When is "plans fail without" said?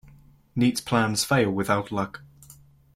0.83-1.91